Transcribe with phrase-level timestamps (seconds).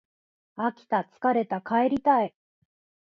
[0.57, 2.33] 飽きた疲れた帰りたい